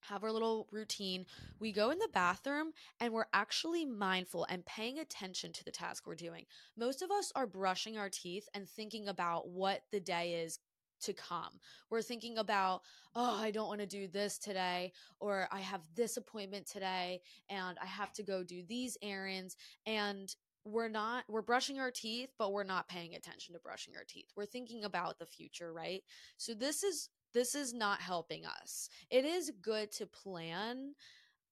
have 0.00 0.22
our 0.22 0.30
little 0.30 0.68
routine. 0.70 1.26
We 1.58 1.72
go 1.72 1.90
in 1.90 1.98
the 1.98 2.08
bathroom 2.14 2.72
and 3.00 3.12
we're 3.12 3.26
actually 3.32 3.84
mindful 3.84 4.46
and 4.48 4.64
paying 4.64 4.98
attention 4.98 5.52
to 5.52 5.64
the 5.64 5.72
task 5.72 6.06
we're 6.06 6.14
doing. 6.14 6.44
Most 6.76 7.02
of 7.02 7.10
us 7.10 7.32
are 7.34 7.46
brushing 7.46 7.98
our 7.98 8.08
teeth 8.08 8.48
and 8.54 8.68
thinking 8.68 9.08
about 9.08 9.48
what 9.48 9.82
the 9.90 10.00
day 10.00 10.34
is 10.44 10.60
to 11.02 11.12
come. 11.12 11.60
We're 11.90 12.02
thinking 12.02 12.38
about, 12.38 12.82
oh, 13.14 13.38
I 13.38 13.50
don't 13.50 13.68
want 13.68 13.80
to 13.80 13.86
do 13.86 14.08
this 14.08 14.38
today, 14.38 14.92
or 15.20 15.48
I 15.50 15.60
have 15.60 15.82
this 15.94 16.16
appointment 16.16 16.66
today, 16.66 17.20
and 17.50 17.76
I 17.82 17.86
have 17.86 18.12
to 18.14 18.22
go 18.22 18.42
do 18.42 18.62
these 18.66 18.96
errands. 19.02 19.56
And 19.84 20.34
we're 20.66 20.88
not, 20.88 21.24
we're 21.28 21.42
brushing 21.42 21.78
our 21.78 21.90
teeth, 21.90 22.30
but 22.38 22.52
we're 22.52 22.64
not 22.64 22.88
paying 22.88 23.14
attention 23.14 23.54
to 23.54 23.60
brushing 23.60 23.94
our 23.96 24.04
teeth. 24.06 24.26
We're 24.36 24.46
thinking 24.46 24.84
about 24.84 25.18
the 25.18 25.26
future, 25.26 25.72
right? 25.72 26.02
So 26.36 26.54
this 26.54 26.82
is 26.82 27.08
this 27.32 27.54
is 27.54 27.74
not 27.74 28.00
helping 28.00 28.44
us. 28.46 28.88
It 29.10 29.24
is 29.24 29.52
good 29.62 29.92
to 29.92 30.06
plan 30.06 30.94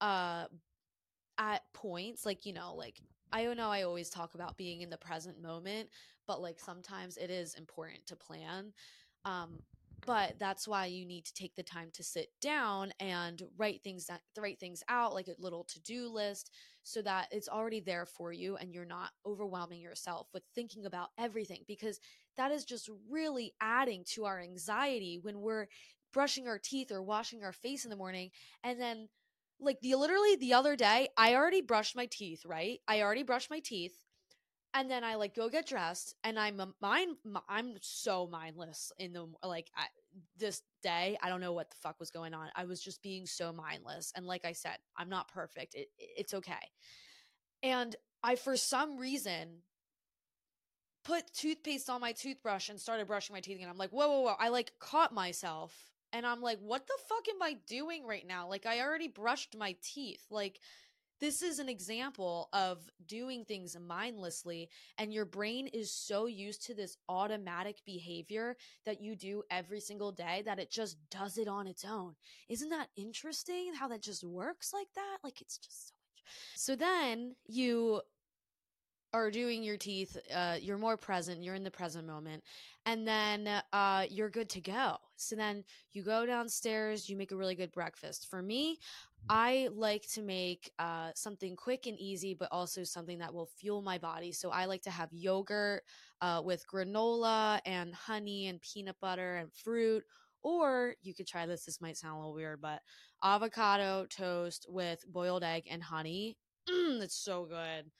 uh 0.00 0.47
at 1.38 1.62
points 1.73 2.25
like 2.26 2.47
you 2.47 2.52
know 2.52 2.75
like 2.75 3.00
I 3.33 3.44
don't 3.44 3.56
know 3.56 3.71
I 3.71 3.83
always 3.83 4.11
talk 4.11 4.35
about 4.35 4.56
being 4.56 4.80
in 4.83 4.90
the 4.90 4.97
present 4.97 5.42
moment, 5.42 5.90
but 6.26 6.40
like 6.40 6.59
sometimes 6.59 7.16
it 7.16 7.30
is 7.30 7.54
important 7.54 8.06
to 8.06 8.16
plan. 8.16 8.73
Um 9.25 9.61
but 10.06 10.35
that's 10.38 10.68
why 10.68 10.87
you 10.87 11.06
need 11.06 11.25
to 11.25 11.35
take 11.35 11.54
the 11.54 11.62
time 11.62 11.88
to 11.94 12.02
sit 12.02 12.28
down 12.40 12.92
and 13.00 13.42
write 13.56 13.83
things 13.83 14.06
that 14.06 14.21
write 14.38 14.61
things 14.61 14.83
out 14.88 15.14
like 15.14 15.28
a 15.28 15.35
little 15.38 15.64
to-do 15.64 16.09
list 16.09 16.50
so 16.85 17.03
that 17.03 17.29
it's 17.33 17.49
already 17.49 17.81
there 17.81 18.07
for 18.07 18.33
you 18.33 18.57
and 18.57 18.73
you're 18.73 18.85
not 18.85 19.11
overwhelming 19.26 19.81
yourself 19.81 20.29
with 20.33 20.43
thinking 20.55 20.87
about 20.87 21.09
everything 21.19 21.64
because 21.67 21.99
that 22.37 22.53
is 22.53 22.64
just 22.64 22.88
really 23.11 23.53
adding 23.61 24.05
to 24.07 24.25
our 24.25 24.41
anxiety 24.41 25.19
when 25.21 25.41
we're 25.41 25.67
brushing 26.12 26.47
our 26.47 26.59
teeth 26.59 26.93
or 26.93 27.03
washing 27.03 27.43
our 27.43 27.53
face 27.53 27.85
in 27.85 27.91
the 27.91 27.97
morning 27.97 28.31
and 28.62 28.81
then 28.81 29.09
like 29.61 29.81
the 29.81 29.95
literally 29.95 30.37
the 30.37 30.53
other 30.53 30.76
day 30.76 31.09
I 31.17 31.35
already 31.35 31.62
brushed 31.62 31.97
my 31.97 32.07
teeth, 32.07 32.45
right? 32.45 32.81
I 32.87 33.03
already 33.03 33.23
brushed 33.23 33.50
my 33.50 33.61
teeth 33.61 34.03
and 34.75 34.90
then 34.90 35.04
I 35.04 35.14
like 35.14 35.35
go 35.37 35.49
get 35.49 35.66
dressed, 35.66 36.16
and 36.25 36.38
I'm 36.38 36.59
a 36.59 36.69
mind. 36.81 37.16
I'm 37.49 37.75
so 37.81 38.28
mindless 38.31 38.93
in 38.99 39.12
the 39.12 39.26
like 39.45 39.71
I, 39.76 39.87
this 40.37 40.62
day. 40.83 41.16
I 41.23 41.28
don't 41.28 41.40
know 41.40 41.52
what 41.52 41.71
the 41.71 41.76
fuck 41.76 42.00
was 42.00 42.11
going 42.11 42.35
on. 42.35 42.49
I 42.57 42.64
was 42.64 42.83
just 42.83 43.00
being 43.00 43.25
so 43.25 43.52
mindless, 43.52 44.12
and 44.16 44.26
like 44.26 44.45
I 44.45 44.52
said, 44.52 44.78
I'm 44.97 45.09
not 45.09 45.28
perfect. 45.28 45.76
It, 45.76 45.88
it's 45.97 46.35
okay. 46.35 46.73
And 47.62 47.95
I, 48.23 48.35
for 48.35 48.57
some 48.57 48.99
reason, 48.99 49.61
put 51.04 51.33
toothpaste 51.33 51.88
on 51.88 52.00
my 52.00 52.12
toothbrush 52.12 52.69
and 52.69 52.81
started 52.81 53.07
brushing 53.07 53.35
my 53.35 53.40
teeth, 53.40 53.59
and 53.61 53.71
I'm 53.71 53.78
like, 53.78 53.90
whoa, 53.90 54.09
whoa, 54.09 54.21
whoa! 54.23 54.35
I 54.40 54.49
like 54.49 54.73
caught 54.81 55.14
myself, 55.14 55.73
and 56.12 56.26
I'm 56.26 56.43
like, 56.43 56.59
what 56.61 56.87
the 56.88 56.99
fuck 57.09 57.28
am 57.28 57.43
I 57.43 57.59
doing 57.69 58.04
right 58.07 58.26
now? 58.26 58.49
Like, 58.49 58.66
I 58.66 58.81
already 58.81 59.09
brushed 59.09 59.57
my 59.57 59.76
teeth, 59.83 60.25
like 60.31 60.59
this 61.25 61.40
is 61.40 61.59
an 61.59 61.71
example 61.71 62.50
of 62.52 62.87
doing 63.07 63.47
things 63.47 63.78
mindlessly 63.81 64.69
and 64.99 65.11
your 65.11 65.25
brain 65.25 65.66
is 65.69 65.90
so 65.90 66.26
used 66.26 66.62
to 66.66 66.75
this 66.75 66.99
automatic 67.09 67.76
behavior 67.87 68.54
that 68.85 69.00
you 69.00 69.16
do 69.16 69.43
every 69.50 69.81
single 69.81 70.12
day 70.12 70.43
that 70.45 70.59
it 70.59 70.71
just 70.71 70.99
does 71.11 71.38
it 71.38 71.49
on 71.49 71.66
its 71.66 71.83
own 71.83 72.14
isn't 72.50 72.69
that 72.69 72.88
interesting 72.95 73.73
how 73.73 73.88
that 73.88 74.02
just 74.02 74.23
works 74.23 74.75
like 74.75 74.88
that 74.95 75.16
like 75.25 75.40
it's 75.40 75.57
just 75.57 75.88
so 75.88 75.93
much 76.12 76.35
so 76.57 76.76
then 76.76 77.35
you 77.47 78.02
are 79.14 79.31
doing 79.31 79.62
your 79.62 79.76
teeth, 79.76 80.19
uh, 80.35 80.57
you're 80.61 80.76
more 80.76 80.97
present, 80.97 81.43
you're 81.43 81.54
in 81.54 81.62
the 81.62 81.71
present 81.71 82.04
moment, 82.04 82.43
and 82.85 83.07
then 83.07 83.49
uh, 83.73 84.04
you're 84.11 84.28
good 84.28 84.49
to 84.50 84.61
go. 84.61 84.97
So 85.14 85.37
then 85.37 85.62
you 85.93 86.02
go 86.02 86.26
downstairs, 86.26 87.09
you 87.09 87.16
make 87.16 87.31
a 87.31 87.37
really 87.37 87.54
good 87.54 87.71
breakfast. 87.71 88.28
For 88.28 88.43
me, 88.43 88.78
I 89.28 89.69
like 89.73 90.07
to 90.12 90.23
make 90.23 90.71
uh, 90.78 91.11
something 91.14 91.57
quick 91.57 91.87
and 91.87 91.99
easy, 91.99 92.35
but 92.35 92.49
also 92.52 92.85
something 92.85 93.19
that 93.19 93.33
will 93.33 93.49
fuel 93.59 93.83
my 93.83 93.99
body. 93.99 94.33
So 94.33 94.50
I 94.50 94.66
like 94.66 94.83
to 94.83 94.90
have 94.90 95.09
yogurt 95.12 95.83
uh, 96.21 96.43
with 96.45 96.64
granola 96.73 97.61
and 97.64 97.95
honey 97.95 98.49
and 98.49 98.61
peanut 98.61 98.97
butter 99.00 99.37
and 99.37 99.52
fruit. 99.52 100.04
Or 100.43 100.95
you 101.02 101.14
could 101.14 101.26
try 101.26 101.47
this. 101.47 101.64
This 101.64 101.81
might 101.81 101.97
sound 101.97 102.16
a 102.16 102.19
little 102.19 102.35
weird, 102.35 102.61
but 102.61 102.83
avocado 103.23 104.07
toast 104.11 104.66
with 104.69 105.04
boiled 105.11 105.43
egg 105.43 105.64
and 105.71 105.83
honey. 105.83 106.37
Mm, 106.69 107.02
it's 107.02 107.16
so 107.16 107.45
good. 107.45 107.90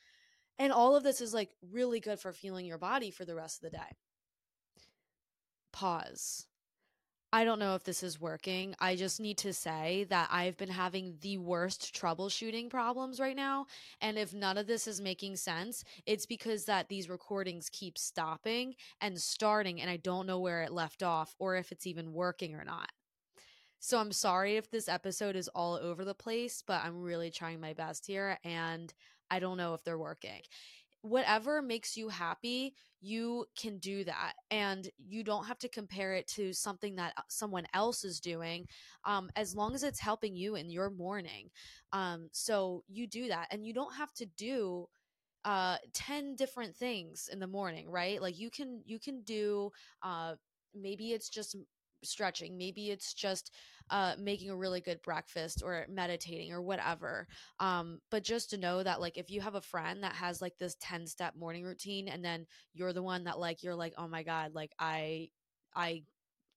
And 0.59 0.73
all 0.73 0.97
of 0.97 1.02
this 1.02 1.21
is 1.21 1.35
like 1.35 1.54
really 1.71 2.00
good 2.00 2.19
for 2.21 2.33
fueling 2.33 2.66
your 2.66 2.78
body 2.78 3.11
for 3.11 3.25
the 3.25 3.35
rest 3.35 3.62
of 3.62 3.71
the 3.71 3.76
day. 3.76 3.97
Pause. 5.73 6.47
I 7.35 7.45
don't 7.45 7.59
know 7.59 7.75
if 7.75 7.83
this 7.83 8.05
is 8.05 8.21
working. 8.21 8.76
I 8.79 8.95
just 8.95 9.19
need 9.19 9.38
to 9.38 9.53
say 9.53 10.07
that 10.09 10.29
I've 10.31 10.57
been 10.57 10.69
having 10.69 11.17
the 11.21 11.38
worst 11.38 11.93
troubleshooting 11.93 12.71
problems 12.71 13.19
right 13.19 13.35
now. 13.35 13.67
And 14.00 14.17
if 14.17 14.33
none 14.33 14.57
of 14.57 14.69
this 14.69 14.87
is 14.87 15.00
making 15.00 15.35
sense, 15.35 15.83
it's 16.07 16.26
because 16.26 16.67
that 16.67 16.88
these 16.88 17.11
recordings 17.11 17.69
keep 17.73 17.99
stopping 17.99 18.76
and 19.00 19.21
starting, 19.21 19.81
and 19.81 19.91
I 19.91 19.97
don't 19.97 20.29
know 20.29 20.38
where 20.38 20.62
it 20.62 20.71
left 20.71 21.03
off 21.03 21.35
or 21.41 21.57
if 21.57 21.73
it's 21.73 21.88
even 21.88 22.12
working 22.12 22.55
or 22.55 22.62
not. 22.64 22.93
So 23.81 23.99
I'm 23.99 24.12
sorry 24.12 24.57
if 24.57 24.71
this 24.71 24.88
episode 24.88 25.35
is 25.35 25.49
all 25.49 25.75
over 25.75 26.05
the 26.05 26.14
place, 26.14 26.62
but 26.64 26.85
I'm 26.85 27.03
really 27.03 27.33
trying 27.33 27.61
my 27.61 27.73
best 27.73 28.07
here. 28.07 28.38
And 28.45 28.95
I 29.29 29.41
don't 29.41 29.57
know 29.57 29.75
if 29.75 29.83
they're 29.83 29.99
working. 29.99 30.43
Whatever 31.04 31.61
makes 31.61 31.99
you 31.99 32.08
happy, 32.08 32.75
you 33.02 33.44
can 33.58 33.76
do 33.76 34.04
that. 34.04 34.32
And 34.50 34.88
you 34.99 35.23
don't 35.23 35.44
have 35.44 35.58
to 35.58 35.68
compare 35.68 36.14
it 36.14 36.26
to 36.28 36.54
something 36.54 36.96
that 36.96 37.12
uh, 37.18 37.23
someone 37.28 37.66
else 37.75 38.04
is 38.04 38.20
doing, 38.20 38.66
um, 39.04 39.28
as 39.37 39.54
long 39.54 39.75
as 39.75 39.82
it's 39.82 40.00
helping 40.00 40.34
you 40.34 40.54
in 40.56 40.70
your 40.70 40.88
morning. 40.88 41.50
Um, 41.92 42.30
so 42.32 42.84
you 42.88 43.06
do 43.06 43.28
that. 43.28 43.49
And 43.50 43.66
you 43.66 43.75
don't 43.75 43.94
have 43.94 44.14
to 44.14 44.25
do 44.25 44.87
uh 45.44 45.76
10 45.92 46.37
different 46.37 46.76
things 46.76 47.28
in 47.32 47.38
the 47.38 47.46
morning 47.46 47.90
right 47.90 48.20
like 48.23 48.38
you 48.38 48.50
can 48.50 48.82
you 48.84 48.99
can 48.99 49.23
do 49.23 49.70
uh 50.02 50.34
maybe 50.75 51.12
it's 51.12 51.28
just 51.28 51.56
stretching 52.04 52.56
maybe 52.56 52.90
it's 52.90 53.14
just 53.14 53.50
uh, 53.90 54.14
making 54.18 54.50
a 54.50 54.56
really 54.56 54.80
good 54.80 55.00
breakfast 55.02 55.62
or 55.64 55.87
meditating 55.90 56.52
or 56.52 56.62
whatever. 56.62 57.26
Um, 57.61 57.99
but 58.11 58.25
just 58.25 58.50
to 58.50 58.56
know 58.56 58.82
that, 58.82 59.00
like, 59.00 59.18
if 59.18 59.30
you 59.30 59.40
have 59.40 59.56
a 59.56 59.61
friend 59.61 60.02
that 60.02 60.14
has 60.14 60.40
like 60.40 60.56
this 60.58 60.76
10 60.80 61.06
step 61.06 61.37
morning 61.37 61.64
routine 61.64 62.08
and 62.08 62.25
then 62.25 62.46
you're 62.73 62.92
the 62.92 63.02
one 63.02 63.25
that, 63.25 63.38
like, 63.38 63.62
you're 63.62 63.75
like, 63.75 63.94
oh 63.99 64.08
my 64.08 64.23
God, 64.23 64.54
like, 64.54 64.73
I, 64.78 65.28
I, 65.75 66.04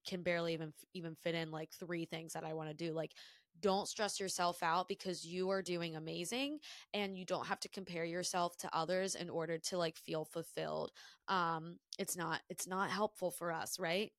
can 0.07 0.23
barely 0.23 0.53
even 0.53 0.71
even 0.93 1.15
fit 1.15 1.35
in 1.35 1.51
like 1.51 1.69
three 1.73 2.05
things 2.05 2.31
that 2.31 2.45
I 2.45 2.53
want 2.53 2.69
to 2.69 2.73
do 2.73 2.93
like 2.93 3.11
don't 3.59 3.89
stress 3.89 4.19
yourself 4.21 4.63
out 4.63 4.87
because 4.87 5.25
you 5.25 5.49
are 5.49 5.61
doing 5.61 5.97
amazing 5.97 6.59
and 6.93 7.17
you 7.17 7.25
don't 7.25 7.47
have 7.47 7.59
to 7.59 7.69
compare 7.69 8.05
yourself 8.05 8.55
to 8.57 8.69
others 8.73 9.15
in 9.15 9.29
order 9.29 9.57
to 9.57 9.77
like 9.77 9.97
feel 9.97 10.23
fulfilled 10.23 10.91
um 11.27 11.77
it's 11.99 12.15
not 12.15 12.39
it's 12.49 12.67
not 12.67 12.89
helpful 12.89 13.31
for 13.31 13.51
us 13.51 13.79
right 13.79 14.13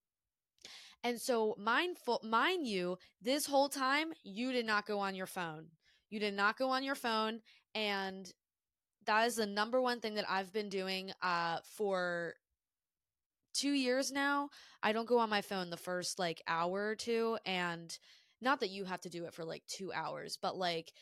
and 1.05 1.21
so, 1.21 1.55
mindful, 1.59 2.21
mind 2.25 2.67
you, 2.67 2.99
this 3.23 3.47
whole 3.47 3.69
time 3.69 4.13
you 4.25 4.53
did 4.53 4.67
not 4.67 4.87
go 4.87 4.99
on 4.99 5.15
your 5.15 5.27
phone. 5.27 5.67
You 6.11 6.19
did 6.21 6.35
not 6.35 6.59
go 6.59 6.71
on 6.71 6.83
your 6.83 6.95
phone, 6.95 7.41
and 7.75 8.31
that 9.07 9.27
is 9.27 9.37
the 9.37 9.47
number 9.47 9.81
one 9.81 10.01
thing 10.01 10.15
that 10.15 10.29
I've 10.29 10.53
been 10.53 10.69
doing 10.69 11.13
uh, 11.23 11.59
for 11.77 12.35
two 13.55 13.73
years 13.73 14.11
now. 14.11 14.51
I 14.83 14.93
don't 14.93 15.09
go 15.09 15.19
on 15.19 15.31
my 15.31 15.43
phone 15.43 15.71
the 15.71 15.77
first 15.77 16.19
like 16.19 16.43
hour 16.47 16.89
or 16.89 16.95
two, 16.95 17.39
and 17.47 17.97
not 18.41 18.61
that 18.61 18.71
you 18.71 18.85
have 18.85 19.01
to 19.03 19.11
do 19.11 19.25
it 19.25 19.35
for 19.35 19.45
like 19.45 19.63
two 19.67 19.93
hours, 19.93 20.39
but 20.41 20.57
like 20.57 20.93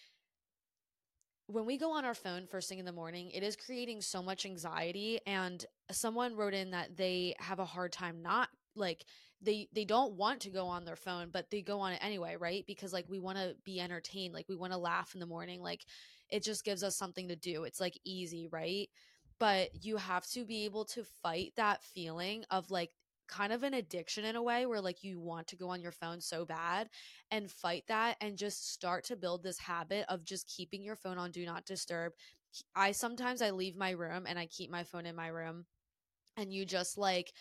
when 1.48 1.64
we 1.64 1.78
go 1.78 1.92
on 1.92 2.04
our 2.04 2.14
phone 2.14 2.46
first 2.46 2.68
thing 2.68 2.78
in 2.78 2.84
the 2.84 2.92
morning, 2.92 3.30
it 3.30 3.42
is 3.42 3.56
creating 3.56 4.00
so 4.00 4.22
much 4.22 4.44
anxiety. 4.44 5.20
And 5.26 5.64
someone 5.92 6.34
wrote 6.34 6.54
in 6.54 6.72
that 6.72 6.96
they 6.96 7.34
have 7.38 7.60
a 7.60 7.64
hard 7.64 7.92
time 7.92 8.20
not 8.20 8.48
like 8.74 9.04
they 9.42 9.68
they 9.72 9.84
don't 9.84 10.14
want 10.14 10.40
to 10.40 10.50
go 10.50 10.66
on 10.66 10.84
their 10.84 10.96
phone 10.96 11.28
but 11.30 11.50
they 11.50 11.60
go 11.60 11.80
on 11.80 11.92
it 11.92 12.00
anyway 12.02 12.36
right 12.38 12.64
because 12.66 12.92
like 12.92 13.06
we 13.08 13.18
want 13.18 13.36
to 13.36 13.54
be 13.64 13.80
entertained 13.80 14.32
like 14.32 14.48
we 14.48 14.56
want 14.56 14.72
to 14.72 14.78
laugh 14.78 15.14
in 15.14 15.20
the 15.20 15.26
morning 15.26 15.60
like 15.60 15.84
it 16.30 16.42
just 16.42 16.64
gives 16.64 16.82
us 16.82 16.96
something 16.96 17.28
to 17.28 17.36
do 17.36 17.64
it's 17.64 17.80
like 17.80 17.98
easy 18.04 18.48
right 18.50 18.88
but 19.38 19.68
you 19.84 19.96
have 19.98 20.26
to 20.26 20.44
be 20.44 20.64
able 20.64 20.84
to 20.84 21.04
fight 21.22 21.52
that 21.56 21.82
feeling 21.82 22.44
of 22.50 22.70
like 22.70 22.90
kind 23.28 23.52
of 23.52 23.62
an 23.62 23.74
addiction 23.74 24.24
in 24.24 24.36
a 24.36 24.42
way 24.42 24.66
where 24.66 24.80
like 24.80 25.02
you 25.02 25.20
want 25.20 25.46
to 25.48 25.56
go 25.56 25.68
on 25.68 25.82
your 25.82 25.92
phone 25.92 26.20
so 26.20 26.44
bad 26.44 26.88
and 27.30 27.50
fight 27.50 27.84
that 27.88 28.16
and 28.20 28.38
just 28.38 28.72
start 28.72 29.04
to 29.04 29.16
build 29.16 29.42
this 29.42 29.58
habit 29.58 30.04
of 30.08 30.24
just 30.24 30.48
keeping 30.48 30.82
your 30.82 30.96
phone 30.96 31.18
on 31.18 31.30
do 31.30 31.44
not 31.44 31.66
disturb. 31.66 32.12
I 32.74 32.92
sometimes 32.92 33.42
I 33.42 33.50
leave 33.50 33.76
my 33.76 33.90
room 33.90 34.24
and 34.26 34.38
I 34.38 34.46
keep 34.46 34.70
my 34.70 34.84
phone 34.84 35.06
in 35.06 35.16
my 35.16 35.28
room 35.28 35.66
and 36.36 36.52
you 36.52 36.64
just 36.64 36.98
like 36.98 37.32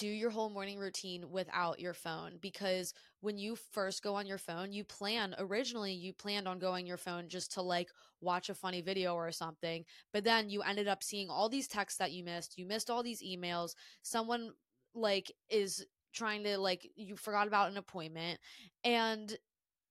do 0.00 0.08
your 0.08 0.30
whole 0.30 0.48
morning 0.48 0.78
routine 0.78 1.30
without 1.30 1.78
your 1.78 1.92
phone 1.92 2.32
because 2.40 2.94
when 3.20 3.36
you 3.36 3.54
first 3.54 4.02
go 4.02 4.14
on 4.14 4.26
your 4.26 4.38
phone, 4.38 4.72
you 4.72 4.82
plan 4.82 5.34
originally 5.38 5.92
you 5.92 6.14
planned 6.14 6.48
on 6.48 6.58
going 6.58 6.86
your 6.86 6.96
phone 6.96 7.28
just 7.28 7.52
to 7.52 7.62
like 7.62 7.90
watch 8.22 8.48
a 8.48 8.54
funny 8.54 8.80
video 8.80 9.14
or 9.14 9.30
something, 9.30 9.84
but 10.14 10.24
then 10.24 10.48
you 10.48 10.62
ended 10.62 10.88
up 10.88 11.02
seeing 11.02 11.28
all 11.28 11.50
these 11.50 11.68
texts 11.68 11.98
that 11.98 12.12
you 12.12 12.24
missed. 12.24 12.56
You 12.56 12.64
missed 12.64 12.88
all 12.88 13.02
these 13.02 13.22
emails. 13.22 13.74
Someone 14.00 14.52
like 14.94 15.30
is 15.50 15.84
trying 16.14 16.44
to 16.44 16.56
like 16.56 16.90
you 16.96 17.14
forgot 17.14 17.46
about 17.46 17.70
an 17.70 17.76
appointment 17.76 18.40
and 18.82 19.36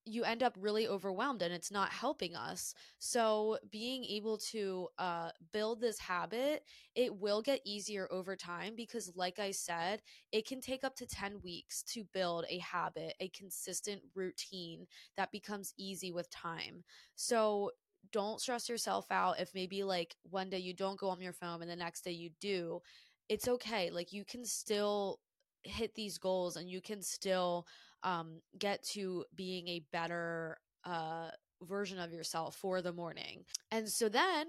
you 0.09 0.23
end 0.23 0.43
up 0.43 0.55
really 0.59 0.87
overwhelmed 0.87 1.41
and 1.41 1.53
it's 1.53 1.71
not 1.71 1.89
helping 1.91 2.35
us. 2.35 2.73
So, 2.99 3.57
being 3.71 4.03
able 4.05 4.37
to 4.51 4.87
uh, 4.97 5.29
build 5.53 5.81
this 5.81 5.99
habit, 5.99 6.63
it 6.95 7.15
will 7.15 7.41
get 7.41 7.61
easier 7.65 8.07
over 8.11 8.35
time 8.35 8.73
because, 8.75 9.11
like 9.15 9.39
I 9.39 9.51
said, 9.51 10.01
it 10.31 10.47
can 10.47 10.61
take 10.61 10.83
up 10.83 10.95
to 10.97 11.05
10 11.07 11.41
weeks 11.43 11.83
to 11.93 12.03
build 12.13 12.45
a 12.49 12.59
habit, 12.59 13.13
a 13.19 13.29
consistent 13.29 14.01
routine 14.15 14.85
that 15.17 15.31
becomes 15.31 15.73
easy 15.77 16.11
with 16.11 16.29
time. 16.29 16.83
So, 17.15 17.71
don't 18.11 18.41
stress 18.41 18.69
yourself 18.69 19.05
out 19.11 19.39
if 19.39 19.53
maybe 19.53 19.83
like 19.83 20.15
one 20.29 20.49
day 20.49 20.57
you 20.59 20.73
don't 20.73 20.99
go 20.99 21.09
on 21.09 21.21
your 21.21 21.33
phone 21.33 21.61
and 21.61 21.69
the 21.69 21.75
next 21.75 22.01
day 22.03 22.11
you 22.11 22.29
do. 22.39 22.81
It's 23.27 23.47
okay. 23.47 23.89
Like, 23.91 24.11
you 24.13 24.25
can 24.25 24.45
still 24.45 25.19
hit 25.63 25.93
these 25.95 26.17
goals 26.17 26.55
and 26.55 26.69
you 26.69 26.81
can 26.81 27.01
still 27.01 27.65
um, 28.03 28.41
get 28.57 28.83
to 28.83 29.25
being 29.35 29.67
a 29.67 29.85
better 29.91 30.57
uh, 30.85 31.29
version 31.63 31.99
of 31.99 32.11
yourself 32.11 32.55
for 32.55 32.81
the 32.81 32.93
morning. 32.93 33.43
And 33.71 33.89
so 33.89 34.09
then 34.09 34.47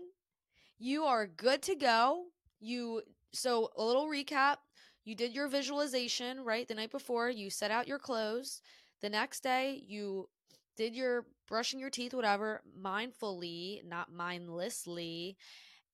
you 0.79 1.05
are 1.05 1.27
good 1.27 1.63
to 1.63 1.75
go. 1.75 2.25
You 2.61 3.03
so 3.33 3.71
a 3.77 3.85
little 3.85 4.07
recap, 4.07 4.57
you 5.05 5.15
did 5.15 5.35
your 5.35 5.49
visualization, 5.49 6.41
right? 6.45 6.67
The 6.67 6.75
night 6.75 6.91
before, 6.91 7.31
you 7.31 7.51
set 7.51 7.71
out 7.71 7.89
your 7.89 7.99
clothes. 7.99 8.61
The 9.03 9.09
next 9.09 9.43
day, 9.43 9.83
you 9.87 10.29
did 10.77 10.95
your 10.95 11.27
brushing 11.49 11.81
your 11.81 11.91
teeth 11.91 12.15
whatever 12.15 12.63
mindfully, 12.81 13.85
not 13.87 14.13
mindlessly, 14.13 15.37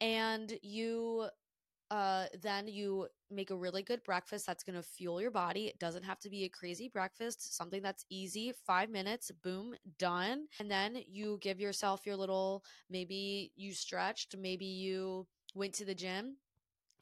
and 0.00 0.58
you 0.62 1.28
uh, 1.90 2.26
then 2.42 2.66
you 2.66 3.06
make 3.30 3.50
a 3.50 3.56
really 3.56 3.82
good 3.82 4.02
breakfast 4.02 4.46
that's 4.46 4.64
going 4.64 4.76
to 4.76 4.82
fuel 4.82 5.20
your 5.20 5.30
body. 5.30 5.66
It 5.66 5.78
doesn't 5.78 6.04
have 6.04 6.18
to 6.20 6.30
be 6.30 6.44
a 6.44 6.48
crazy 6.48 6.88
breakfast, 6.88 7.56
something 7.56 7.82
that's 7.82 8.04
easy, 8.10 8.52
five 8.66 8.90
minutes, 8.90 9.30
boom, 9.42 9.74
done. 9.98 10.46
And 10.58 10.70
then 10.70 10.98
you 11.06 11.38
give 11.40 11.60
yourself 11.60 12.04
your 12.04 12.16
little, 12.16 12.64
maybe 12.90 13.52
you 13.56 13.72
stretched, 13.72 14.36
maybe 14.36 14.66
you 14.66 15.26
went 15.54 15.74
to 15.74 15.84
the 15.84 15.94
gym. 15.94 16.36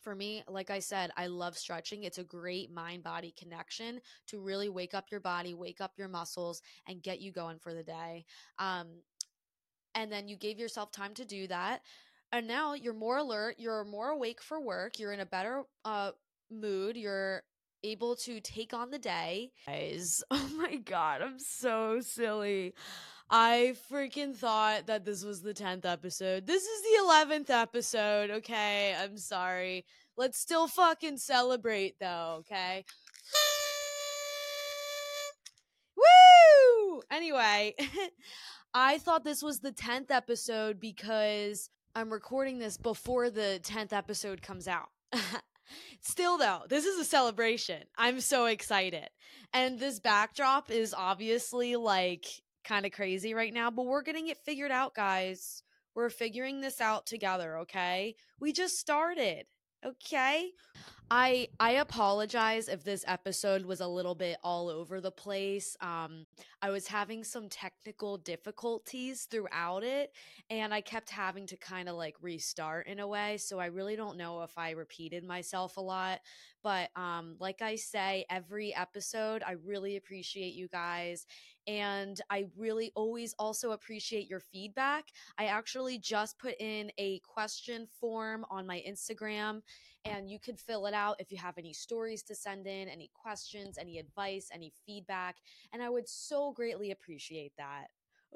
For 0.02 0.14
me, 0.14 0.44
like 0.46 0.68
I 0.68 0.80
said, 0.80 1.12
I 1.16 1.28
love 1.28 1.56
stretching. 1.56 2.04
It's 2.04 2.18
a 2.18 2.24
great 2.24 2.70
mind 2.70 3.02
body 3.02 3.34
connection 3.38 4.00
to 4.26 4.38
really 4.38 4.68
wake 4.68 4.92
up 4.92 5.06
your 5.10 5.20
body, 5.20 5.54
wake 5.54 5.80
up 5.80 5.92
your 5.96 6.08
muscles, 6.08 6.60
and 6.86 7.02
get 7.02 7.20
you 7.20 7.32
going 7.32 7.58
for 7.58 7.72
the 7.72 7.82
day. 7.82 8.26
Um, 8.58 8.88
and 9.94 10.12
then 10.12 10.28
you 10.28 10.36
gave 10.36 10.58
yourself 10.58 10.92
time 10.92 11.14
to 11.14 11.24
do 11.24 11.46
that 11.46 11.80
and 12.34 12.48
now 12.48 12.74
you're 12.74 12.92
more 12.92 13.18
alert 13.18 13.54
you're 13.58 13.84
more 13.84 14.10
awake 14.10 14.42
for 14.42 14.60
work 14.60 14.98
you're 14.98 15.12
in 15.12 15.20
a 15.20 15.26
better 15.26 15.62
uh 15.84 16.10
mood 16.50 16.96
you're 16.96 17.42
able 17.84 18.16
to 18.16 18.40
take 18.40 18.72
on 18.72 18.90
the 18.90 18.98
day. 18.98 19.52
Guys 19.66 20.24
oh 20.30 20.50
my 20.56 20.76
god 20.76 21.22
i'm 21.22 21.38
so 21.38 22.00
silly. 22.00 22.74
I 23.30 23.74
freaking 23.90 24.34
thought 24.34 24.86
that 24.86 25.04
this 25.04 25.24
was 25.24 25.40
the 25.40 25.54
10th 25.54 25.86
episode. 25.86 26.46
This 26.46 26.62
is 26.62 26.82
the 26.82 27.08
11th 27.08 27.50
episode 27.50 28.30
okay? 28.30 28.94
I'm 29.00 29.16
sorry. 29.16 29.86
Let's 30.16 30.38
still 30.38 30.66
fucking 30.66 31.18
celebrate 31.18 32.00
though 32.00 32.38
okay? 32.40 32.84
Woo! 35.96 37.02
Anyway 37.12 37.76
I 38.74 38.98
thought 38.98 39.22
this 39.22 39.42
was 39.42 39.60
the 39.60 39.72
10th 39.72 40.10
episode 40.10 40.80
because 40.80 41.70
I'm 41.96 42.12
recording 42.12 42.58
this 42.58 42.76
before 42.76 43.30
the 43.30 43.60
10th 43.62 43.92
episode 43.92 44.42
comes 44.42 44.66
out. 44.66 44.88
Still, 46.00 46.38
though, 46.38 46.62
this 46.68 46.86
is 46.86 46.98
a 46.98 47.04
celebration. 47.04 47.84
I'm 47.96 48.20
so 48.20 48.46
excited. 48.46 49.08
And 49.52 49.78
this 49.78 50.00
backdrop 50.00 50.72
is 50.72 50.92
obviously 50.92 51.76
like 51.76 52.26
kind 52.64 52.84
of 52.84 52.90
crazy 52.90 53.32
right 53.32 53.54
now, 53.54 53.70
but 53.70 53.86
we're 53.86 54.02
getting 54.02 54.26
it 54.26 54.38
figured 54.38 54.72
out, 54.72 54.94
guys. 54.94 55.62
We're 55.94 56.10
figuring 56.10 56.60
this 56.60 56.80
out 56.80 57.06
together, 57.06 57.58
okay? 57.58 58.16
We 58.40 58.52
just 58.52 58.76
started, 58.76 59.46
okay? 59.84 60.50
I 61.10 61.48
I 61.60 61.72
apologize 61.72 62.68
if 62.68 62.82
this 62.82 63.04
episode 63.06 63.66
was 63.66 63.80
a 63.80 63.86
little 63.86 64.14
bit 64.14 64.38
all 64.42 64.68
over 64.68 65.00
the 65.00 65.10
place. 65.10 65.76
Um 65.80 66.26
I 66.62 66.70
was 66.70 66.86
having 66.88 67.24
some 67.24 67.48
technical 67.50 68.16
difficulties 68.16 69.26
throughout 69.30 69.84
it 69.84 70.12
and 70.48 70.72
I 70.72 70.80
kept 70.80 71.10
having 71.10 71.46
to 71.48 71.56
kind 71.58 71.88
of 71.90 71.96
like 71.96 72.16
restart 72.22 72.86
in 72.86 73.00
a 73.00 73.06
way, 73.06 73.36
so 73.36 73.58
I 73.58 73.66
really 73.66 73.96
don't 73.96 74.16
know 74.16 74.42
if 74.42 74.56
I 74.56 74.70
repeated 74.70 75.24
myself 75.24 75.76
a 75.76 75.82
lot, 75.82 76.20
but 76.64 76.90
um 76.96 77.36
like 77.38 77.62
I 77.62 77.76
say 77.76 78.26
every 78.30 78.74
episode, 78.74 79.44
I 79.46 79.52
really 79.52 79.96
appreciate 79.96 80.54
you 80.54 80.66
guys 80.68 81.26
and 81.68 82.20
I 82.30 82.46
really 82.56 82.90
always 82.96 83.34
also 83.38 83.72
appreciate 83.72 84.28
your 84.28 84.40
feedback. 84.40 85.04
I 85.38 85.46
actually 85.46 85.98
just 85.98 86.38
put 86.38 86.54
in 86.60 86.90
a 86.98 87.20
question 87.20 87.86
form 88.00 88.44
on 88.50 88.66
my 88.66 88.82
Instagram 88.88 89.62
and 90.04 90.30
you 90.30 90.38
can 90.38 90.56
fill 90.56 90.86
it 90.86 90.94
out 90.94 91.16
if 91.18 91.30
you 91.30 91.38
have 91.38 91.56
any 91.56 91.72
stories 91.72 92.22
to 92.24 92.34
send 92.34 92.66
in, 92.66 92.88
any 92.88 93.10
questions, 93.14 93.78
any 93.78 93.98
advice, 93.98 94.48
any 94.52 94.72
feedback. 94.86 95.36
And 95.72 95.82
I 95.82 95.88
would 95.88 96.08
so 96.08 96.52
greatly 96.52 96.90
appreciate 96.90 97.52
that. 97.56 97.86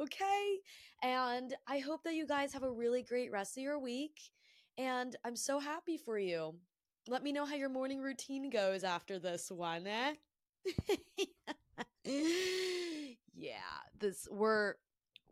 Okay. 0.00 0.58
And 1.02 1.54
I 1.66 1.80
hope 1.80 2.04
that 2.04 2.14
you 2.14 2.26
guys 2.26 2.52
have 2.52 2.62
a 2.62 2.70
really 2.70 3.02
great 3.02 3.32
rest 3.32 3.56
of 3.56 3.62
your 3.62 3.78
week. 3.78 4.20
And 4.78 5.16
I'm 5.24 5.36
so 5.36 5.58
happy 5.58 5.98
for 5.98 6.18
you. 6.18 6.54
Let 7.08 7.22
me 7.24 7.32
know 7.32 7.46
how 7.46 7.54
your 7.54 7.70
morning 7.70 8.00
routine 8.00 8.50
goes 8.50 8.84
after 8.84 9.18
this 9.18 9.50
one, 9.50 9.86
eh? 9.86 10.14
yeah, 13.34 13.54
this 13.98 14.28
we're 14.30 14.74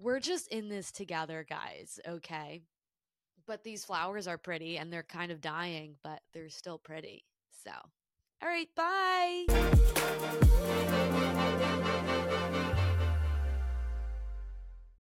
we're 0.01 0.21
just 0.21 0.49
in 0.49 0.69
this 0.69 0.91
together, 0.91 1.47
guys, 1.49 2.01
okay? 2.09 2.63
but 3.47 3.63
these 3.65 3.85
flowers 3.85 4.27
are 4.27 4.39
pretty 4.39 4.77
and 4.77 4.93
they're 4.93 5.03
kind 5.03 5.33
of 5.33 5.41
dying, 5.41 5.95
but 6.03 6.21
they're 6.33 6.49
still 6.49 6.79
pretty. 6.79 7.25
So, 7.65 7.71
all 8.43 8.49
right, 8.49 8.69
bye. 8.75 9.47